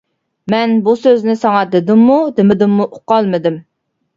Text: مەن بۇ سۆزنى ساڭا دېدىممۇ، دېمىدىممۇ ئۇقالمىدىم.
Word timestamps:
مەن 0.53 0.71
بۇ 0.87 0.95
سۆزنى 1.01 1.35
ساڭا 1.41 1.61
دېدىممۇ، 1.75 2.17
دېمىدىممۇ 2.41 2.89
ئۇقالمىدىم. 2.99 3.63